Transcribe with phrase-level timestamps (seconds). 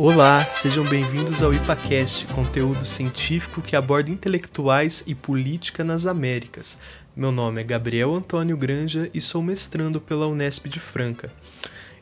[0.00, 6.78] Olá, sejam bem-vindos ao IPACast, conteúdo científico que aborda intelectuais e política nas Américas.
[7.16, 11.32] Meu nome é Gabriel Antônio Granja e sou mestrando pela Unesp de Franca.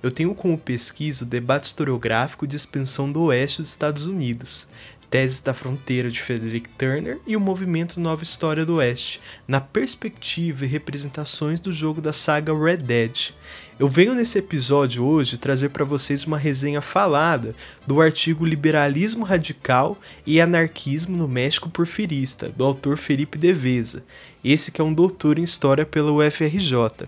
[0.02, 4.68] Eu tenho como pesquisa o debate historiográfico de expansão do oeste dos Estados Unidos,
[5.10, 10.64] Tese da Fronteira de Frederick Turner e o movimento Nova História do Oeste, na perspectiva
[10.64, 13.30] e representações do jogo da saga Red Dead.
[13.78, 17.54] Eu venho nesse episódio hoje trazer para vocês uma resenha falada
[17.86, 24.04] do artigo Liberalismo Radical e Anarquismo no México Porfirista, do autor Felipe Deveza,
[24.42, 27.06] esse que é um doutor em História pela UFRJ.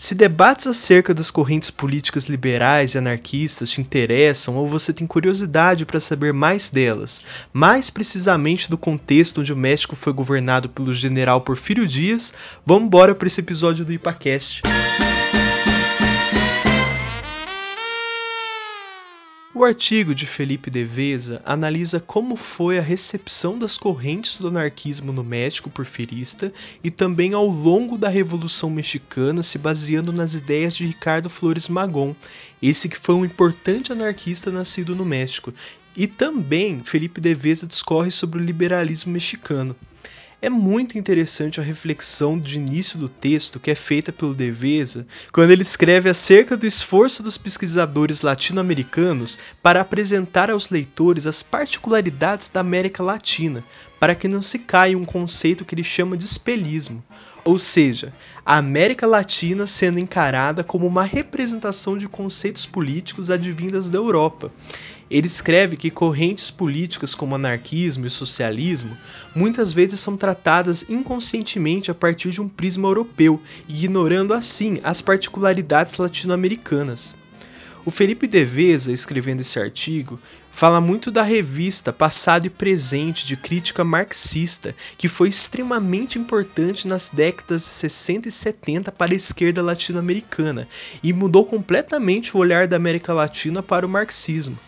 [0.00, 5.84] Se debates acerca das correntes políticas liberais e anarquistas te interessam ou você tem curiosidade
[5.84, 11.42] para saber mais delas, mais precisamente do contexto onde o México foi governado pelo general
[11.42, 12.32] Porfírio Dias,
[12.64, 14.62] vamos embora para esse episódio do IPACast.
[19.60, 25.22] O artigo de Felipe Deveza analisa como foi a recepção das correntes do anarquismo no
[25.22, 26.50] México porfirista
[26.82, 32.16] e também ao longo da Revolução Mexicana, se baseando nas ideias de Ricardo Flores Magón,
[32.62, 35.52] esse que foi um importante anarquista nascido no México.
[35.94, 39.76] E também Felipe Deveza discorre sobre o liberalismo mexicano.
[40.42, 45.50] É muito interessante a reflexão de início do texto que é feita pelo Deveza quando
[45.50, 52.60] ele escreve acerca do esforço dos pesquisadores latino-americanos para apresentar aos leitores as particularidades da
[52.60, 53.62] América Latina,
[53.98, 57.04] para que não se caia um conceito que ele chama de espelismo,
[57.44, 58.12] ou seja,
[58.44, 64.52] a América Latina sendo encarada como uma representação de conceitos políticos advindas da Europa.
[65.10, 68.96] Ele escreve que correntes políticas como anarquismo e socialismo
[69.34, 75.96] muitas vezes são tratadas inconscientemente a partir de um prisma europeu, ignorando assim as particularidades
[75.96, 77.16] latino-americanas.
[77.82, 80.20] O Felipe Deveza, escrevendo esse artigo,
[80.50, 87.08] fala muito da revista Passado e Presente de crítica marxista, que foi extremamente importante nas
[87.08, 90.68] décadas de 60 e 70 para a esquerda latino-americana
[91.02, 94.58] e mudou completamente o olhar da América Latina para o marxismo.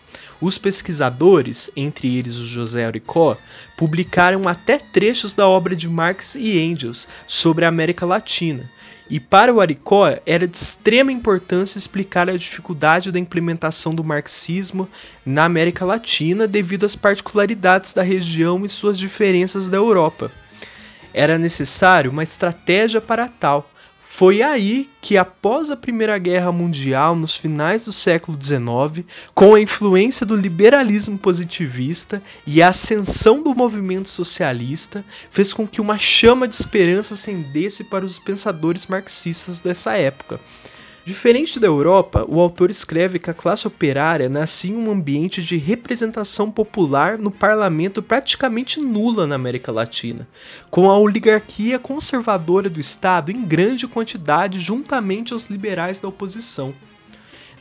[0.41, 3.37] Os pesquisadores, entre eles o José Aricó,
[3.77, 8.67] publicaram até trechos da obra de Marx e Engels sobre a América Latina,
[9.09, 14.87] e para o Aricó era de extrema importância explicar a dificuldade da implementação do marxismo
[15.25, 20.31] na América Latina devido às particularidades da região e suas diferenças da Europa.
[21.13, 23.69] Era necessário uma estratégia para tal.
[24.15, 29.59] Foi aí que, após a Primeira Guerra Mundial, nos finais do século XIX, com a
[29.59, 36.47] influência do liberalismo positivista e a ascensão do movimento socialista, fez com que uma chama
[36.47, 40.39] de esperança acendesse para os pensadores marxistas dessa época.
[41.05, 45.57] Diferente da Europa, o autor escreve que a classe operária nascia em um ambiente de
[45.57, 50.25] representação popular no parlamento praticamente nula na América Latina,
[50.71, 56.73] com a oligarquia conservadora do Estado em grande quantidade juntamente aos liberais da oposição.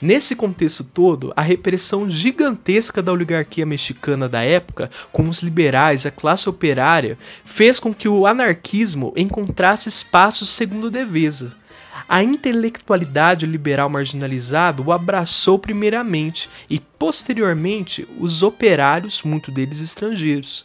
[0.00, 6.12] Nesse contexto todo, a repressão gigantesca da oligarquia mexicana da época, com os liberais a
[6.12, 11.60] classe operária, fez com que o anarquismo encontrasse espaço segundo Deveza
[12.08, 20.64] a intelectualidade liberal marginalizada o abraçou primeiramente e, posteriormente, os operários, muito deles estrangeiros.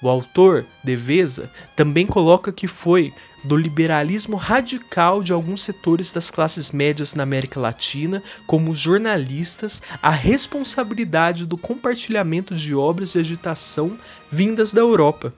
[0.00, 3.12] O autor, Deveza, também coloca que foi
[3.44, 10.10] do liberalismo radical de alguns setores das classes médias na América Latina, como jornalistas, a
[10.10, 13.96] responsabilidade do compartilhamento de obras de agitação
[14.30, 15.32] vindas da Europa.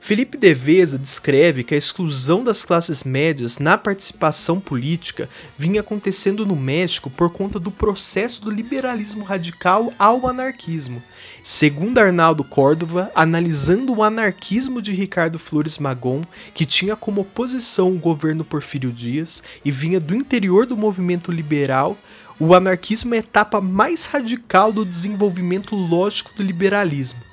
[0.00, 6.54] Felipe Deveza descreve que a exclusão das classes médias na participação política vinha acontecendo no
[6.54, 11.02] México por conta do processo do liberalismo radical ao anarquismo.
[11.42, 16.22] Segundo Arnaldo Córdova, analisando o anarquismo de Ricardo Flores Magón,
[16.54, 21.98] que tinha como oposição o governo Porfírio Dias e vinha do interior do movimento liberal,
[22.38, 27.27] o anarquismo é a etapa mais radical do desenvolvimento lógico do liberalismo.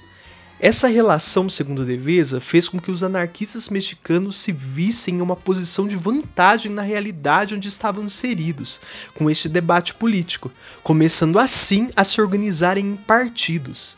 [0.57, 5.85] Essa relação, segundo Deveza, fez com que os anarquistas mexicanos se vissem em uma posição
[5.85, 8.79] de vantagem na realidade onde estavam inseridos,
[9.13, 10.49] com este debate político,
[10.81, 13.97] começando assim a se organizarem em partidos.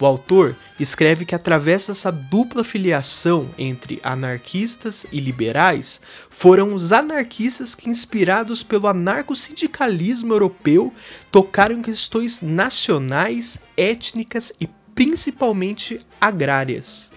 [0.00, 6.00] O autor escreve que através dessa dupla filiação entre anarquistas e liberais,
[6.30, 10.92] foram os anarquistas que, inspirados pelo anarco-sindicalismo europeu,
[11.32, 17.12] tocaram questões nacionais, étnicas e principalmente agrárias.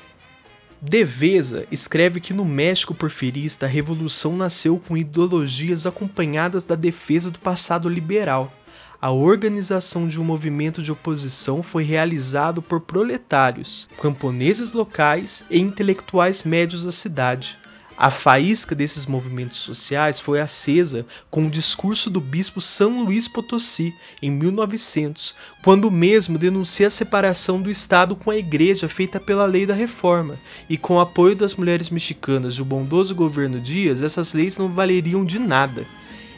[0.80, 7.40] Devesa escreve que no México porfirista a revolução nasceu com ideologias acompanhadas da defesa do
[7.40, 8.54] passado liberal.
[9.02, 16.44] A organização de um movimento de oposição foi realizado por proletários, camponeses locais e intelectuais
[16.44, 17.58] médios da cidade.
[18.04, 23.94] A faísca desses movimentos sociais foi acesa com o discurso do bispo São Luís Potosí,
[24.24, 29.68] em 1900, quando mesmo denuncia a separação do Estado com a Igreja feita pela Lei
[29.68, 30.36] da Reforma,
[30.68, 34.68] e com o apoio das mulheres mexicanas e o bondoso governo Dias, essas leis não
[34.68, 35.86] valeriam de nada.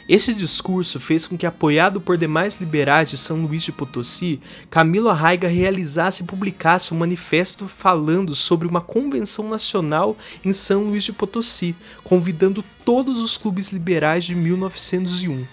[0.08, 5.08] Este discurso fez com que, apoiado por demais liberais de São Luís de Potosí, Camilo
[5.08, 11.14] Arraiga realizasse e publicasse um manifesto falando sobre uma convenção nacional em São Luís de
[11.14, 11.74] Potosí,
[12.04, 15.46] convidando todos os clubes liberais de 1901.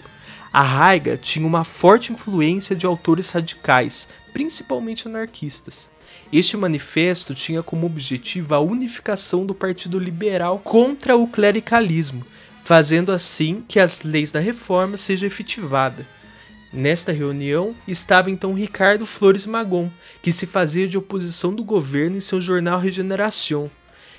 [0.51, 5.89] Arraiga tinha uma forte influência de autores radicais, principalmente anarquistas.
[6.31, 12.25] Este manifesto tinha como objetivo a unificação do Partido Liberal contra o clericalismo,
[12.71, 16.05] fazendo assim que as leis da reforma sejam efetivadas.
[16.71, 19.89] Nesta reunião estava então Ricardo Flores Magon,
[20.23, 23.69] que se fazia de oposição do governo em seu jornal Regeneração,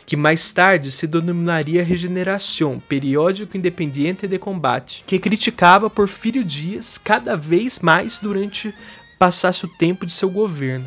[0.04, 7.34] que mais tarde se denominaria Regeneração, periódico independente de combate, que criticava Porfírio Dias cada
[7.38, 8.75] vez mais durante
[9.19, 10.87] passasse o tempo de seu governo,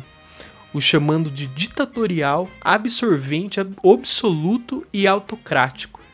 [0.72, 6.05] o chamando de ditatorial, absorvente, absoluto e autocrático.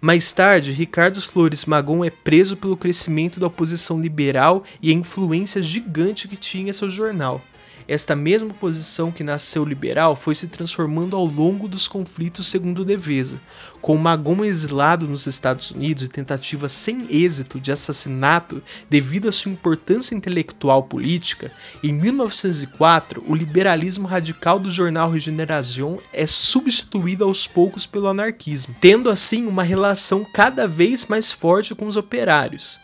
[0.00, 5.60] Mais tarde, Ricardo Flores Magon é preso pelo crescimento da oposição liberal e a influência
[5.60, 7.42] gigante que tinha seu jornal.
[7.88, 13.40] Esta mesma posição que nasceu liberal foi se transformando ao longo dos conflitos segundo Devesa,
[13.80, 19.52] com Magon exilado nos Estados Unidos e tentativa sem êxito de assassinato devido à sua
[19.52, 21.50] importância intelectual política,
[21.82, 29.08] em 1904 o liberalismo radical do jornal Regeneração é substituído aos poucos pelo anarquismo, tendo
[29.08, 32.78] assim uma relação cada vez mais forte com os operários.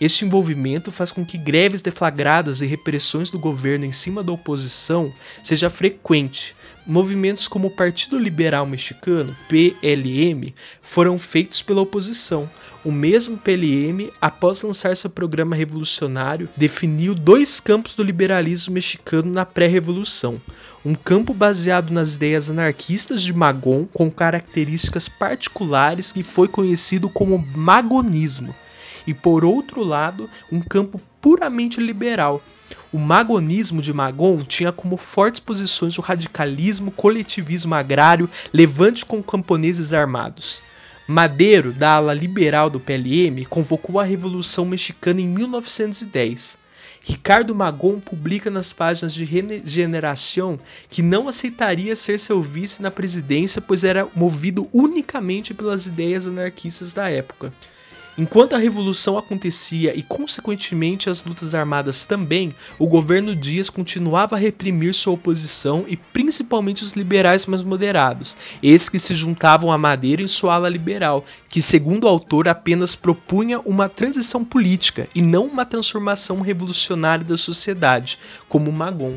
[0.00, 5.12] Este envolvimento faz com que greves deflagradas e repressões do governo em cima da oposição
[5.42, 6.56] seja frequente.
[6.86, 12.48] Movimentos como o Partido Liberal Mexicano, PLM, foram feitos pela oposição.
[12.82, 19.44] O mesmo PLM, após lançar seu programa revolucionário, definiu dois campos do liberalismo mexicano na
[19.44, 20.40] pré-revolução.
[20.82, 27.46] Um campo baseado nas ideias anarquistas de Magon, com características particulares que foi conhecido como
[27.54, 28.54] magonismo
[29.06, 32.42] e, por outro lado, um campo puramente liberal.
[32.92, 39.92] O magonismo de Magon tinha como fortes posições o radicalismo, coletivismo agrário, levante com camponeses
[39.92, 40.60] armados.
[41.06, 46.58] Madeiro, da ala liberal do PLM, convocou a Revolução Mexicana em 1910.
[47.02, 53.60] Ricardo Magon publica nas páginas de Regeneração que não aceitaria ser seu vice na presidência,
[53.60, 57.52] pois era movido unicamente pelas ideias anarquistas da época.
[58.20, 64.38] Enquanto a revolução acontecia e, consequentemente, as lutas armadas também, o governo Dias continuava a
[64.38, 70.20] reprimir sua oposição e principalmente os liberais mais moderados, esses que se juntavam a Madeira
[70.20, 75.46] em sua ala liberal, que, segundo o autor, apenas propunha uma transição política e não
[75.46, 79.14] uma transformação revolucionária da sociedade, como Magon.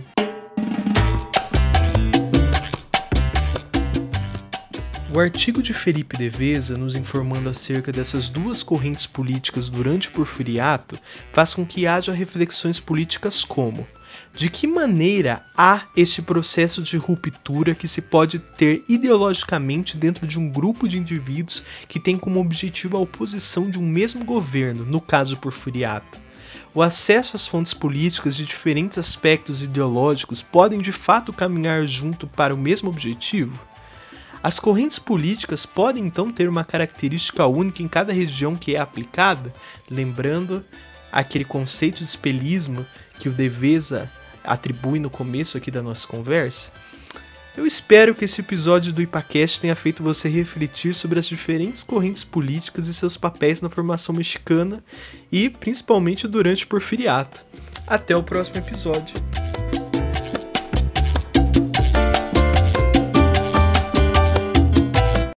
[5.14, 10.98] O artigo de Felipe Devesa, nos informando acerca dessas duas correntes políticas durante o porfiriato,
[11.32, 13.86] faz com que haja reflexões políticas como
[14.34, 20.40] de que maneira há este processo de ruptura que se pode ter ideologicamente dentro de
[20.40, 25.00] um grupo de indivíduos que tem como objetivo a oposição de um mesmo governo, no
[25.00, 26.20] caso porfiriato?
[26.74, 32.56] O acesso às fontes políticas de diferentes aspectos ideológicos podem de fato caminhar junto para
[32.56, 33.73] o mesmo objetivo?
[34.44, 39.54] As correntes políticas podem então ter uma característica única em cada região que é aplicada,
[39.90, 40.66] lembrando
[41.10, 42.86] aquele conceito de espelismo
[43.18, 44.12] que o Devesa
[44.44, 46.74] atribui no começo aqui da nossa conversa.
[47.56, 52.26] Eu espero que esse episódio do IPACast tenha feito você refletir sobre as diferentes correntes
[52.26, 54.84] políticas e seus papéis na formação mexicana
[55.32, 57.46] e principalmente durante o porfiriato.
[57.88, 59.16] Até o próximo episódio.